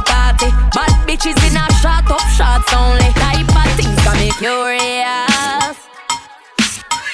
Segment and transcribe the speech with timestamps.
[0.00, 0.50] Liquor party.
[0.74, 3.12] Bad bitches in a shot up shots only.
[3.14, 5.76] Type of things got me curious.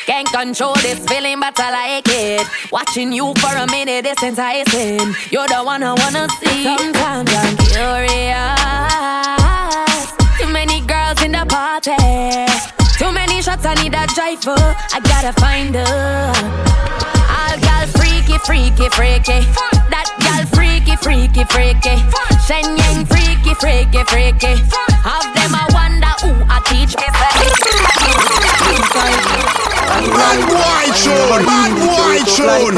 [0.06, 2.46] Can't control this feeling, but I like it.
[2.70, 5.14] Watching you for a minute is enticing.
[5.30, 6.64] You're the one I wanna see.
[6.64, 8.56] Sometimes I'm curious.
[10.38, 11.96] Too many girls in the party.
[12.98, 14.76] Too many shots, I need a driver.
[14.94, 16.32] I gotta find her.
[17.36, 17.86] All gal
[18.26, 19.38] freaky, freaky, freaky.
[19.90, 21.94] That gal freaky, freaky, freaky.
[22.42, 24.58] Shen Yang freaky, freaky, freaky.
[25.06, 27.06] Have them I wonder who I teach me.
[30.10, 31.46] Bad boy tune.
[31.46, 32.74] Bad boy tune.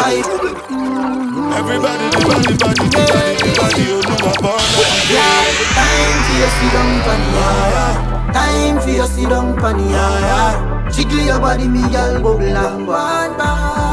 [1.49, 2.85] Everybody, everybody, everybody,
[3.33, 4.61] everybody, you know about
[5.09, 8.33] Yeah, time for you sit down pan yeah.
[8.33, 10.91] Time for you sit down pan yeah.
[10.93, 13.88] Jiggle your body, me girl, bubble and go on back.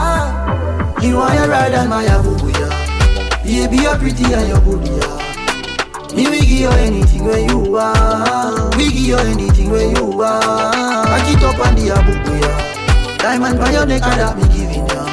[1.02, 2.06] You want your ride and my.
[3.66, 6.16] Baby, you're pretty and you're good yeah.
[6.16, 8.76] Me we give you anything when you want.
[8.76, 10.44] We give you anything when you want.
[10.44, 13.18] Back it up on the yeah.
[13.18, 15.06] Diamond by your neck and that me giving ya.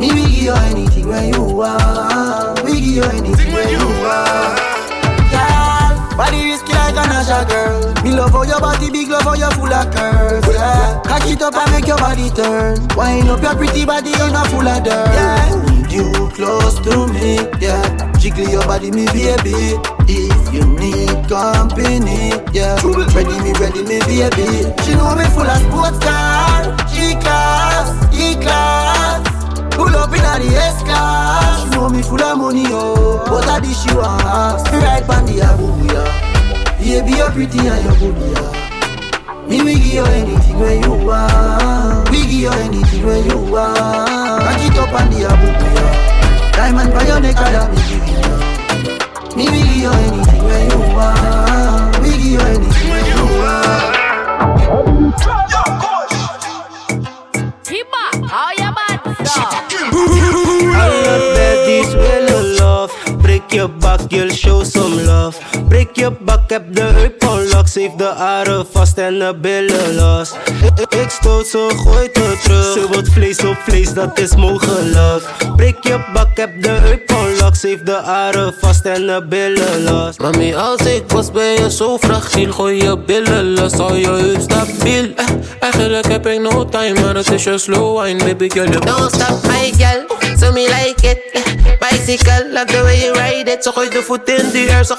[0.00, 2.64] Me we give you anything when you want.
[2.64, 4.58] We give you anything when you want.
[5.30, 7.81] Girl, body risky like a Nasha girl.
[8.02, 10.48] Me love how your body big, love how you full of curves.
[10.48, 12.76] Yeah, cock it up and make your body turn.
[12.96, 15.06] Wind up your pretty body, you're not full of dirt.
[15.14, 17.38] Yeah, need you close to me.
[17.60, 19.78] Yeah, jiggle your body, me baby.
[20.08, 22.74] If you need company, yeah,
[23.14, 24.66] ready me, ready me, baby.
[24.82, 29.22] She know me full of sports car, G class, E class.
[29.76, 31.62] Pull up in the S class.
[31.62, 33.24] She know me full of money, oh.
[33.28, 33.94] But I dish you.
[33.94, 36.31] Me ride pan the abuya.
[36.82, 39.46] Baby, you're pretty and you're good, yeah.
[39.48, 42.10] Me we give you anything when you want.
[42.10, 44.42] We give you anything when you want.
[44.42, 46.52] Back it up on the abuya.
[46.52, 49.36] Diamond by your neck, I giving you.
[49.36, 52.02] Me we give you anything when you want.
[52.02, 53.92] We give you anything when you want.
[61.36, 62.92] Baddies willen love
[63.22, 64.81] Breek je bak, you'll show some
[65.22, 65.38] love
[65.68, 70.32] Breek je bak, heb de heup onlock Zeef de aren vast en de billen los
[70.80, 72.72] Ik, ik, stoot ze, gooi het terug.
[72.72, 75.24] Ze wordt vlees op vlees, dat is mogelijk
[75.56, 80.18] Breek je bak, heb de heup onlock Zeef de aren vast en de billen los
[80.18, 82.52] Mami, als ik was ben je zo fragiel.
[82.52, 85.12] Gooi je billen los, hou je heup stabiel.
[85.16, 85.24] Eh,
[85.60, 89.42] Eigenlijk heb ik no time, maar het is je slow wine Baby you Don't stop
[89.42, 90.06] my girl,
[90.40, 91.18] so me like it.
[91.32, 91.52] Eh,
[91.90, 93.62] Bicycle, love the way you ride it.
[93.62, 94.94] Ze gooit de voet in de air, ze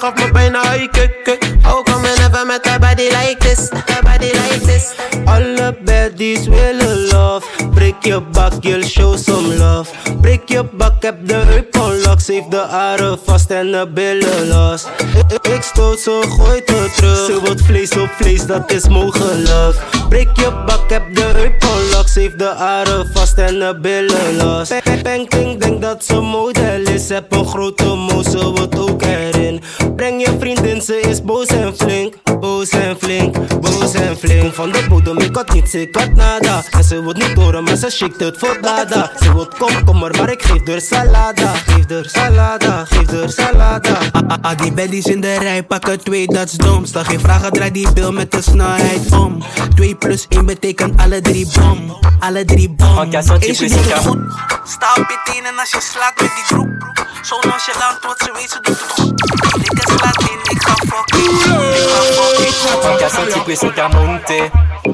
[1.62, 4.94] How come you never met a body like this, a body like this.
[5.26, 7.44] Alle baddies willen love
[7.74, 9.90] Breek je bak, you'll show some love.
[10.20, 14.84] Breek je bak, heb de heup onlock Zeef de aren vast en de billen los
[15.28, 17.26] Ik, ik, stoot ze, gooi het terug.
[17.26, 19.76] Ze wordt vlees op vlees, dat is mogelijk
[20.08, 24.70] Breek je bak, heb de heup onlock Zeef de aren vast en de billen los
[25.04, 27.08] peng, peng, denk dat ze model is.
[27.08, 27.84] Heb een grote
[30.84, 35.36] ze is boos en flink Boos en flink, boos en flink Van de bodem, ik
[35.36, 38.58] had niets, ik had nada En ze wordt niet horen, maar ze schikt het voor
[38.60, 43.98] dada Ze wordt komkommer, maar ik geef haar salada Geef haar salada, geef haar salada
[44.44, 46.84] Ah, die bellies in de rij pakken twee, dat is dom.
[46.84, 49.42] Stel geen vragen, draai die bil met de snelheid om.
[49.74, 51.98] 2 plus 1 betekent alle drie bom.
[52.20, 52.96] Alle drie bom.
[52.96, 54.02] Het aan.
[54.02, 54.18] goed.
[54.64, 56.92] Sta op je tenen als je slaat met die groep.
[57.22, 59.20] Zo nonchalant, wat ze weet, ze doet het goed.
[59.70, 60.62] Ik slaat in, ik
[60.94, 64.36] On ka senti presyon ka monte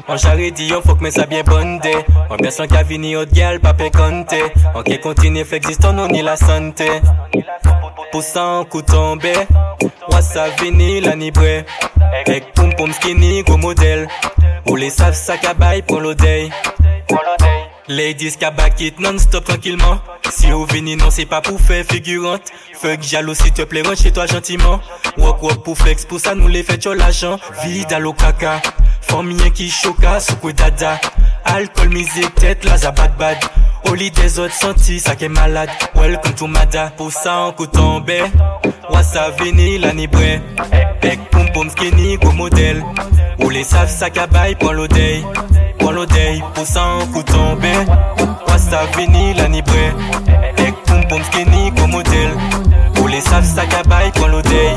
[0.09, 1.93] On jare di yo fok men sa bien bonde
[2.29, 4.39] On person ka vini ot gal pa pe konte
[4.73, 6.89] On ke kontine fek ziston nou ni la sante
[8.11, 9.35] Pousan kou tombe
[10.09, 11.61] Wasa vini la ni bre
[12.25, 14.07] Ek poum poum skinny gros model
[14.65, 16.49] Ou les sav sa ka bay pon l'odey
[17.87, 19.99] Ladies back it non-stop tranquillement.
[20.29, 22.51] Si vous venez non c'est pas pour faire figurante.
[22.73, 24.79] Fuck jaloux s'il te plaît rentre chez toi gentiment.
[25.17, 27.39] Walk walk pour flex pour ça nous les fait sur l'argent.
[27.63, 28.61] Vide à l'eau caca.
[29.01, 30.99] Famille qui choca, soukou dada.
[31.43, 33.37] Alcool, musique, tête, la bad bad
[34.01, 35.69] Lit des autres sentis, ça qui est malade.
[35.95, 38.23] Welcome to Mada, pour ça en coup tombé
[38.89, 40.41] Wassa vini, la nibré
[41.01, 42.83] Pek poum poum skinny, go modèle.
[43.43, 45.23] Ou les savent, ça cabaye, prends l'odeille.
[45.77, 47.73] Prends l'odeille, pour ça en coup tombé
[48.47, 49.91] Wassa vini, la nibré
[50.55, 52.31] Pek poum poum skinny, go modèle.
[53.01, 54.73] Ou les savent, ça cabaye, prends l'odeille.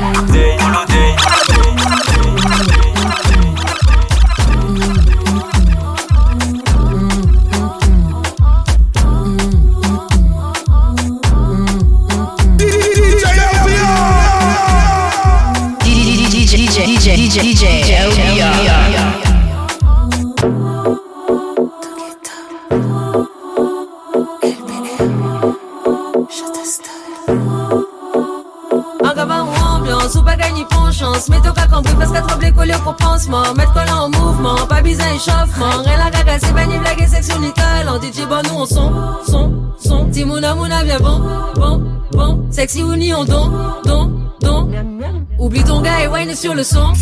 [0.59, 0.94] Prends l'odeille
[17.35, 18.41] DJ, DJ, DJ.
[30.71, 31.29] En chance.
[31.29, 33.53] Mets ton cas compris parce qu'à trembler collé pour pansement.
[33.55, 35.81] Mettre collant en mouvement, pas besoin échauffement.
[35.83, 37.99] Rien la caca, c'est pas ni blague et section ni talent.
[37.99, 38.91] DJ bon, nous on son,
[39.27, 40.05] son, son.
[40.09, 41.21] Timouna mouna bien bon,
[41.55, 42.45] bon, bon.
[42.49, 43.51] Sexy ou ni on don,
[43.83, 44.94] don, don.
[45.37, 46.93] Oublie ton gars et wine sur le son.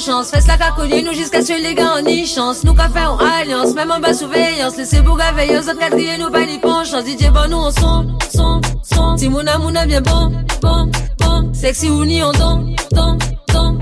[0.00, 2.64] Fais la cacoline, nous jusqu'à ce que les gars en y chance.
[2.64, 4.78] Nous qu'à faire en alliance, même en bas surveillance.
[4.78, 7.04] Laissez bouga veilleuse, autres quatrième, nous pas ni penchance.
[7.04, 9.14] DJ bon, nous on son, son, son.
[9.16, 10.32] Timouna mouna bien bon,
[10.62, 11.52] bon, bon.
[11.52, 13.18] Sexy ou ni on don, don,
[13.52, 13.78] don.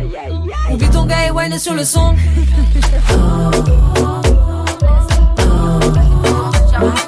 [0.72, 2.16] Oublie ton gars et wine sur le son.
[6.80, 7.06] C'est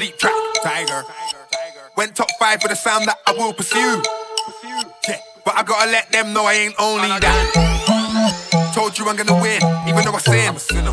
[0.00, 0.32] deep track,
[0.64, 1.04] tiger.
[1.94, 4.00] Went top five for the sound that I will pursue.
[5.06, 8.72] Yeah, but I gotta let them know I ain't only that.
[8.74, 10.86] Told you I'm gonna win, even though I sin.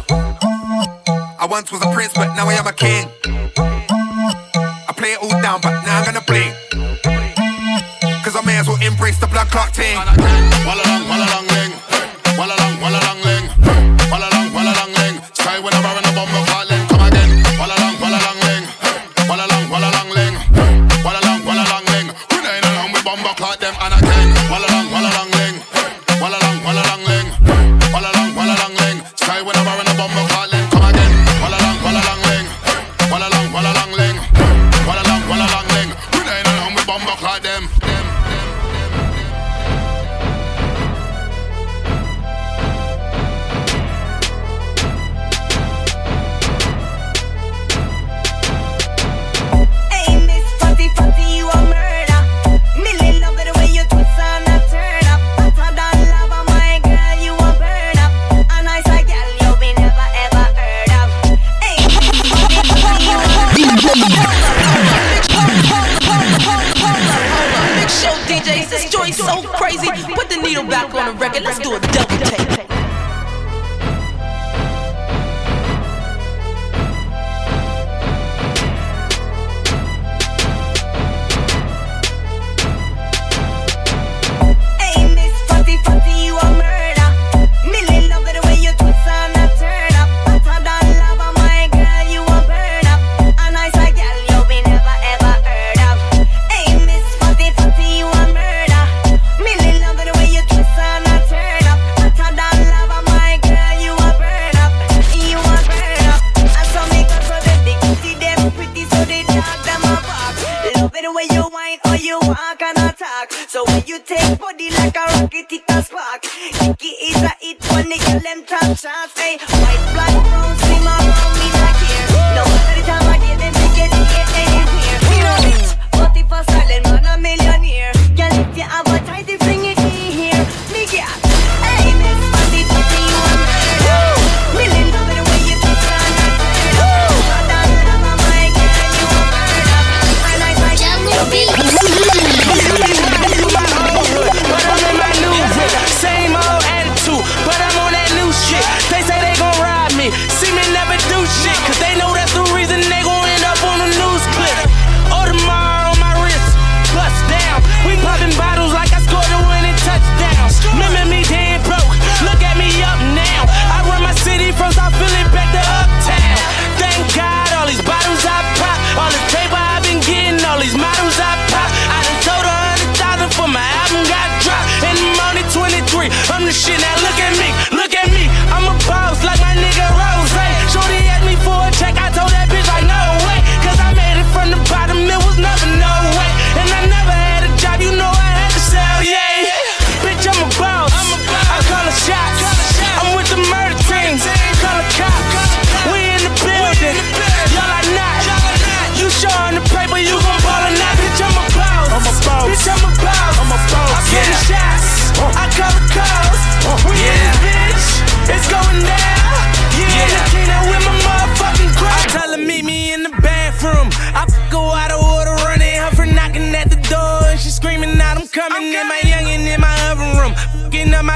[1.39, 3.07] I once was a prince, but now I am a king.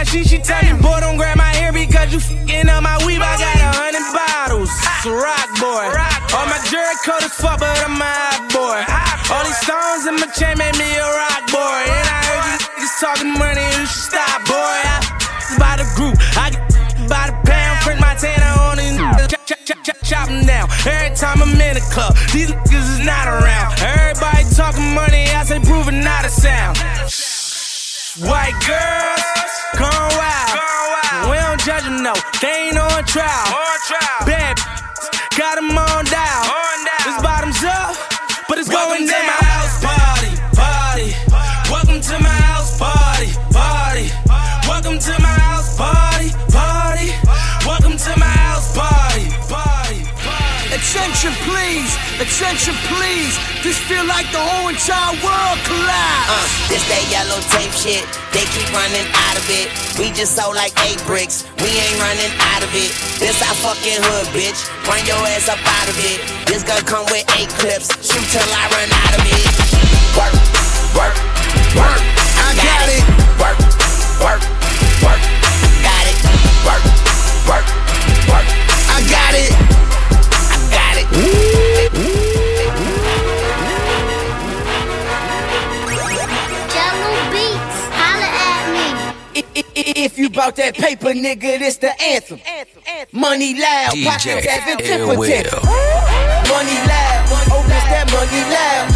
[0.01, 2.97] my shit, she tell me, boy, don't grab my hair because you fucking up my
[3.05, 3.21] weave.
[3.21, 4.73] I got a hundred bottles.
[4.73, 5.85] It's a rock boy.
[6.33, 8.81] All my jerk coat is fuck, but I'm a hot boy.
[9.29, 11.81] All these stones in my chain made me a rock boy.
[11.85, 14.77] And I heard you niggas talking money, you should stop, boy.
[14.89, 14.97] I
[15.61, 16.65] by the group, I get
[17.05, 18.97] by the pound, print my tanner on these
[19.29, 20.65] chop, chop, chop, chop, chop them down.
[20.81, 23.77] Every time I'm in the club, these niggas is not around.
[23.85, 26.81] Everybody talking money, I say proving not a sound.
[28.19, 29.23] White girls,
[29.79, 30.51] gone wild.
[30.51, 31.31] Gone wild.
[31.31, 32.11] We don't judge them, no.
[32.41, 33.47] They ain't on trial.
[33.55, 34.27] On trial.
[34.27, 34.59] Bad,
[35.39, 36.43] got them on dial.
[36.43, 36.80] On
[52.21, 53.33] Attention, please.
[53.65, 56.29] This feel like the whole entire world collapsed.
[56.29, 58.05] Uh, this that yellow tape shit.
[58.29, 59.73] They keep running out of it.
[59.97, 61.49] We just sold like eight bricks.
[61.65, 62.93] We ain't running out of it.
[63.17, 64.69] This our fucking hood, bitch.
[64.85, 66.21] Run your ass up out of it.
[66.45, 67.89] This gun come with eight clips.
[68.05, 69.45] Shoot till I run out of it.
[70.13, 70.37] Work,
[70.93, 71.17] work,
[71.73, 72.01] work.
[72.37, 73.01] I got, it.
[73.41, 73.57] Work,
[74.21, 74.41] work,
[75.01, 75.21] work.
[75.81, 76.17] Got it.
[76.69, 76.85] Work,
[77.49, 77.65] work,
[78.29, 78.45] work.
[78.93, 79.70] I got it.
[89.95, 92.39] If you bought that paper, nigga, this the anthem.
[93.11, 95.65] Money loud, pockets having temper tantrums.
[96.47, 98.90] Money loud, oh that money loud.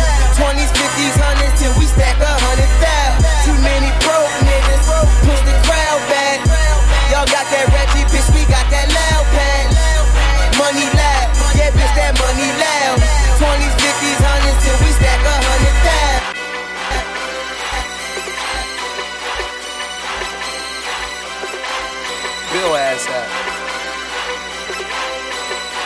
[22.66, 23.28] Chicago ass at?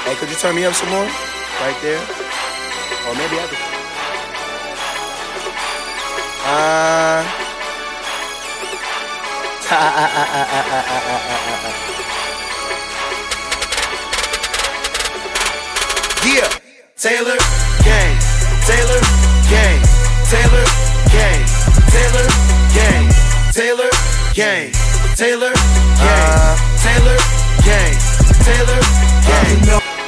[0.05, 1.03] Hey, could you turn me up some more?
[1.03, 2.00] Right there?
[2.00, 3.59] Or maybe I could.
[6.48, 7.27] Uh.
[16.31, 16.48] yeah.
[16.95, 17.36] Taylor
[17.83, 18.15] Gang.
[18.65, 19.01] Taylor
[19.51, 19.83] Gang.
[20.31, 20.63] Taylor
[21.12, 21.43] Gang.
[21.91, 22.24] Taylor
[22.71, 23.03] Gang.
[23.51, 23.91] Taylor
[24.33, 24.33] Gang.
[24.33, 24.71] Taylor Gang.
[25.19, 26.00] Taylor, gang.
[26.00, 27.17] Uh, Taylor
[27.63, 27.98] Gang,
[28.41, 28.81] Taylor
[29.22, 29.99] Gang.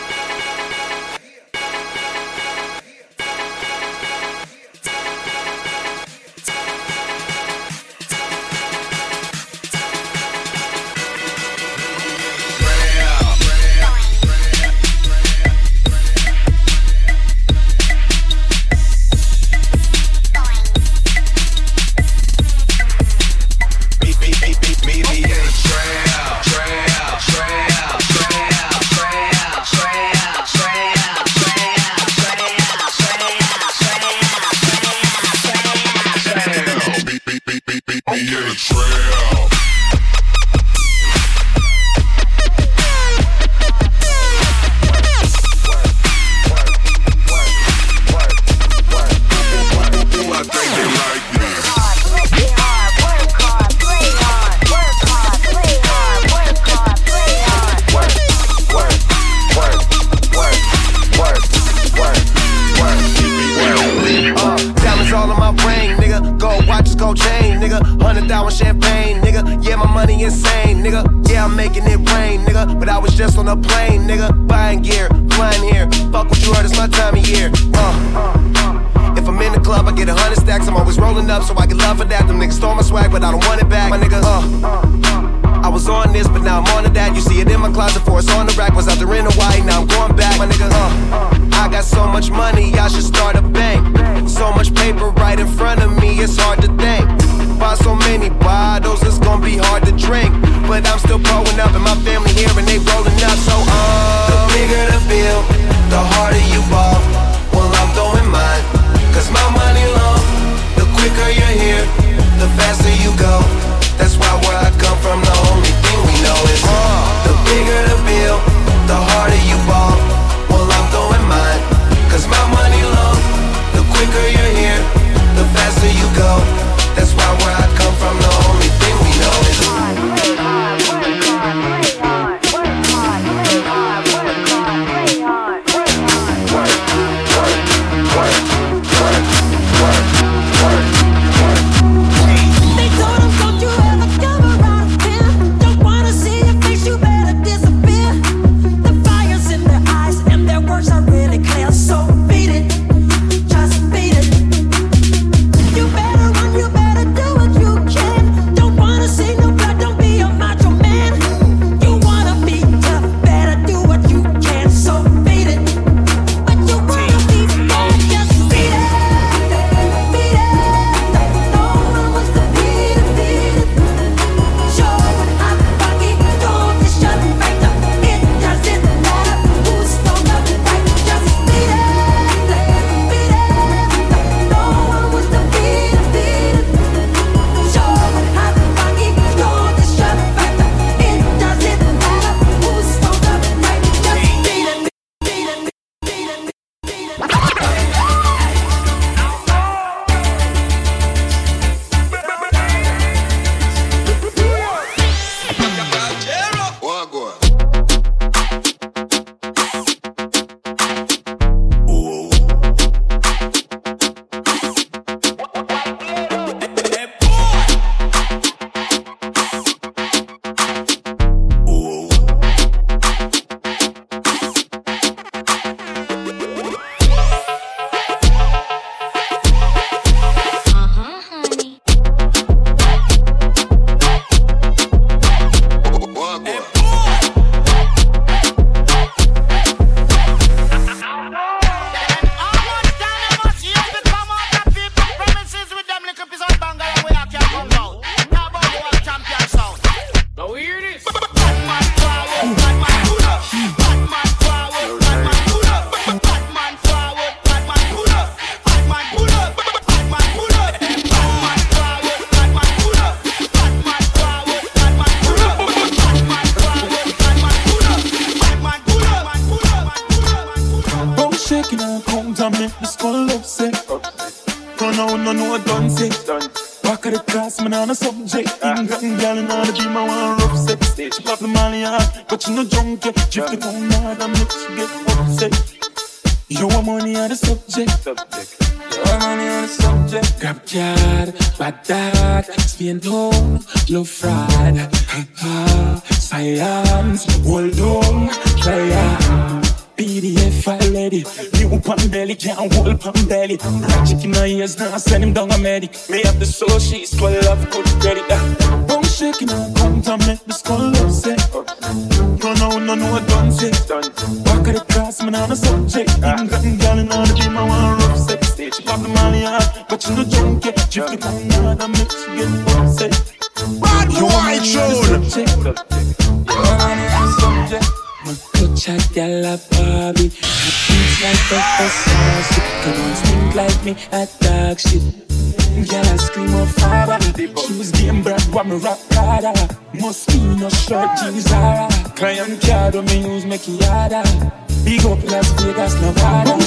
[345.59, 346.57] Vegas Nevada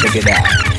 [0.00, 0.74] Check it out.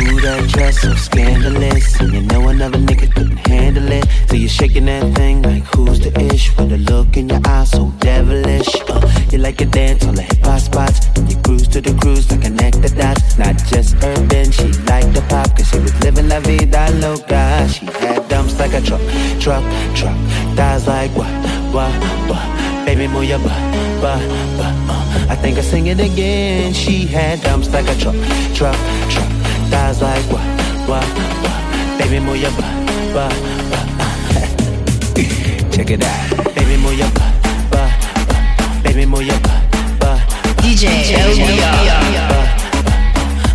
[0.00, 2.00] Ooh, that dress so scandalous.
[2.00, 4.06] And you know another nigga couldn't handle it.
[4.28, 6.56] So you're shaking that thing like who's the ish?
[6.56, 8.68] With a look in your eyes so devilish.
[8.88, 11.06] Uh, you like to dance on the hip hop spots.
[11.28, 13.38] You cruise to the cruise like connect the dots.
[13.38, 15.56] Not just urban, she liked the pop.
[15.56, 17.68] Cause she was living la vida loca.
[17.68, 19.00] She had dumps like a truck,
[19.40, 19.64] truck,
[19.94, 20.16] truck.
[20.56, 21.30] Thighs like what,
[21.74, 21.92] what,
[22.28, 22.46] what.
[22.86, 23.60] Baby, move your butt,
[24.02, 24.20] butt,
[24.58, 24.74] butt.
[24.88, 25.26] Uh.
[25.30, 26.72] I think I sing it again.
[26.72, 28.16] She had dumps like a truck,
[28.54, 28.76] truck,
[29.12, 29.30] truck.
[29.70, 30.46] Thighs like what,
[30.88, 31.06] what,
[31.44, 31.98] what.
[31.98, 32.74] Baby, move your butt,
[33.14, 33.34] butt,
[33.70, 33.86] butt.
[34.00, 35.70] Uh.
[35.70, 36.54] Check it out.
[36.54, 37.29] Baby, move your butt,
[39.06, 39.06] butt.
[39.06, 40.20] Baby, move your butt, butt.
[40.58, 42.18] DJ LBR.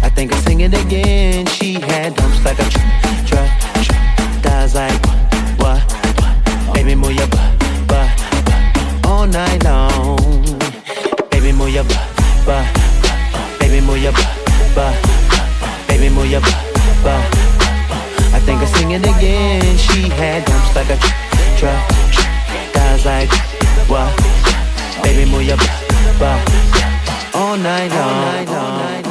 [0.02, 1.46] I think I sing it again.
[1.46, 3.50] She had dumps like a truck, truck,
[3.84, 4.02] truck.
[4.42, 5.06] Thighs like
[5.60, 5.82] what,
[6.68, 6.74] what.
[6.74, 8.10] Baby, move your butt, butt,
[8.46, 9.06] butt.
[9.06, 10.18] All night long.
[11.30, 12.10] Baby, move your butt,
[12.46, 12.66] butt,
[13.02, 13.60] butt.
[13.60, 14.36] Baby, move your butt,
[14.76, 15.88] butt, butt.
[15.88, 16.64] Baby, move your butt,
[17.04, 17.24] butt.
[18.34, 19.78] I think I sing it again.
[19.78, 21.20] She had dumps like a truck,
[21.58, 22.74] truck, truck.
[22.74, 23.30] Thighs like
[23.88, 24.45] what?
[25.06, 27.36] Baby, move your butt, butt.
[27.36, 28.00] All night long.
[28.02, 29.05] All night long.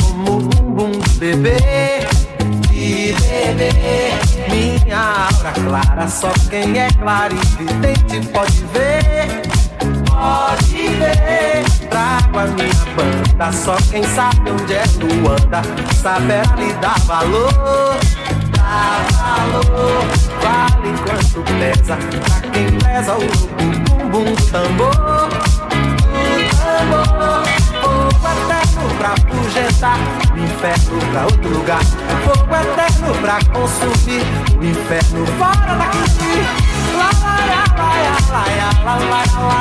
[0.00, 2.06] como bumbum do bebê.
[2.72, 3.12] E
[3.56, 4.12] bebê,
[4.50, 9.42] minha aura clara, só quem é claro e vidente pode ver.
[10.08, 13.52] Pode ver, trago a minha banda.
[13.52, 15.62] Só quem sabe onde é tu anda,
[16.00, 17.52] saberá lhe dar valor.
[18.56, 20.04] Dá valor,
[20.42, 21.96] vale quanto pesa.
[21.96, 23.20] Pra quem pesa o
[24.08, 25.28] bumbum do tambor.
[26.08, 27.57] Do tambor
[28.78, 29.98] espaço pra projetar
[30.32, 34.22] O inferno pra outro lugar É fogo eterno pra consumir
[34.56, 36.46] O inferno fora daqui
[36.96, 38.44] Lá, lá, lá, lá, lá,
[38.84, 39.60] lá, lá, lá, lá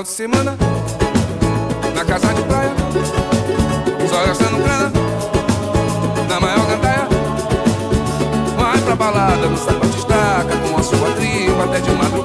[0.01, 0.57] final de semana
[1.95, 2.71] Na casa de praia
[4.09, 4.91] Só gastando grana
[6.27, 7.07] Na maior gandaia.
[8.57, 12.20] Vai pra balada, no sapato estaca Com a sua tribo até de madrugada.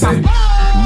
[0.00, 0.22] dancing.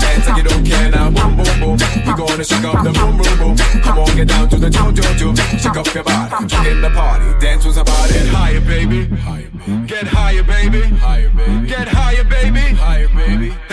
[0.00, 1.10] Dancing, you don't care now.
[1.10, 1.78] Boom, boom, boom.
[2.06, 3.56] We gonna shake up the boom, boom, boom.
[3.82, 5.38] Come on, get down to the joint, joint, joint.
[5.38, 6.46] Shake up your body.
[6.46, 7.24] Get in the party.
[7.40, 8.26] Dance with about it.
[8.28, 9.06] Higher, baby.
[9.06, 9.86] Higher, baby.
[9.86, 10.82] Get higher, baby.
[10.96, 11.68] Higher, baby.
[11.68, 12.74] Get higher, baby.
[12.74, 13.67] Higher, baby.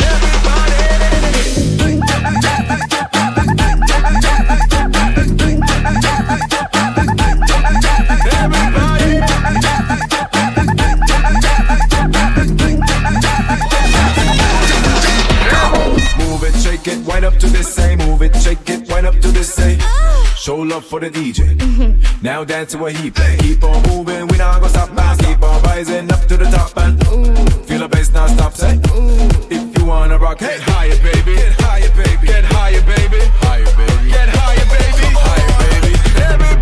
[20.76, 21.42] up for the DJ.
[22.22, 23.38] now dance to what he Hey.
[23.40, 25.16] Keep on moving, we not gonna stop now.
[25.16, 27.64] Keep on rising up to the top and Ooh.
[27.64, 28.54] feel the bass now stop.
[28.54, 29.30] Say, Ooh.
[29.50, 31.36] if you wanna rock, get higher, baby.
[31.36, 32.28] Get higher, baby.
[32.28, 33.22] Get higher, baby.
[33.46, 34.10] Higher, baby.
[34.10, 35.08] Get higher, baby.
[35.16, 35.94] Higher, baby.
[35.96, 36.55] Higher, baby.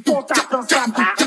[0.00, 1.23] Poca profana.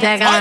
[0.00, 0.37] That guy.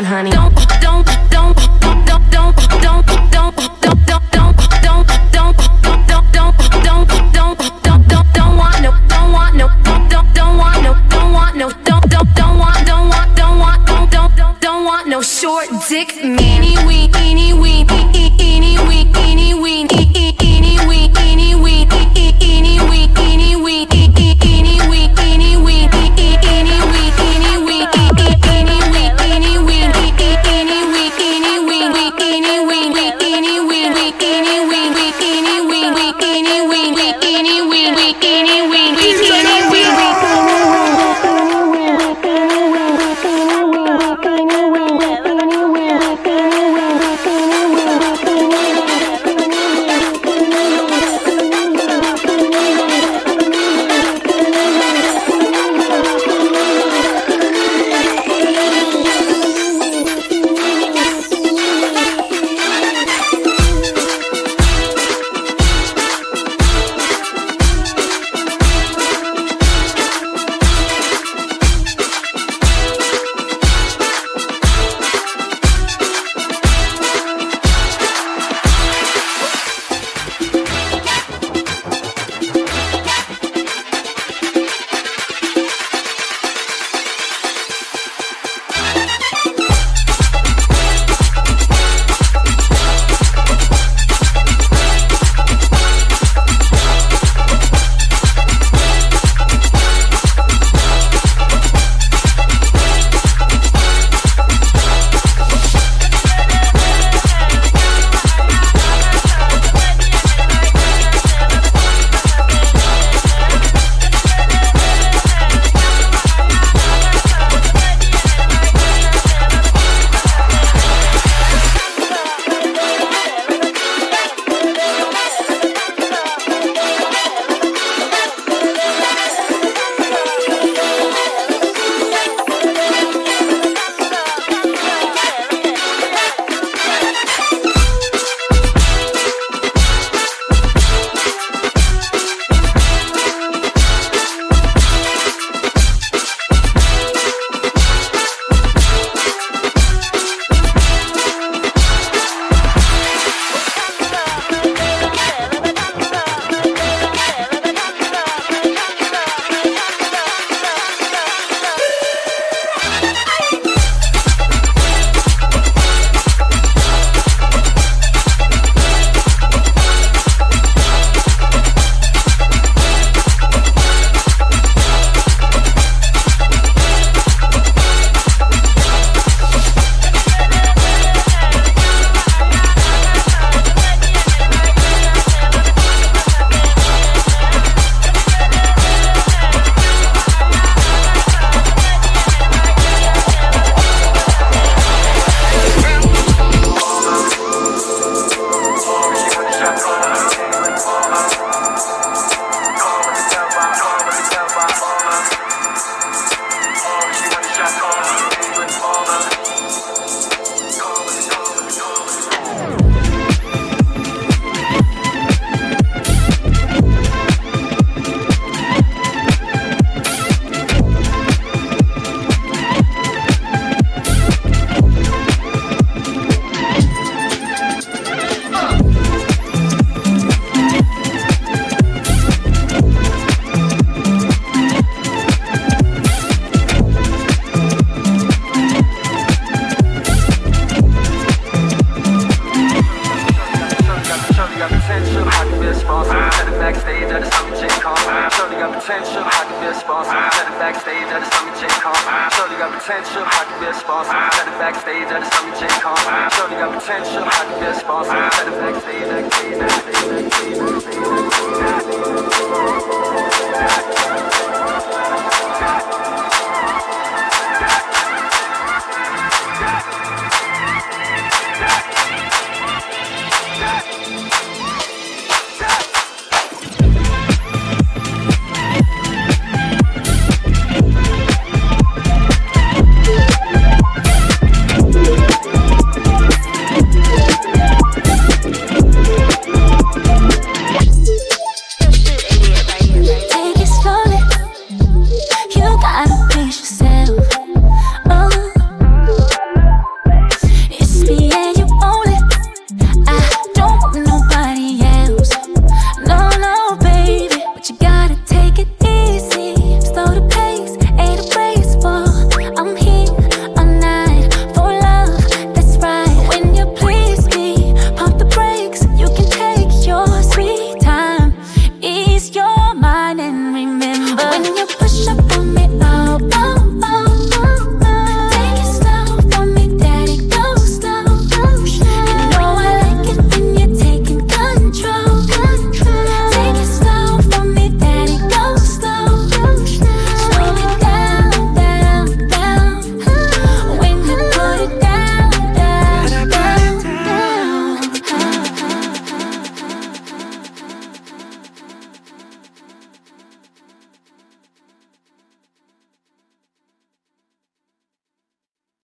[252.87, 254.15] potential, I can be a sponsor.
[254.31, 255.99] Set it backstage at the Summer J Con.
[256.31, 258.15] Shorty got potential, I can be a sponsor.
[258.31, 259.76] Set it backstage at the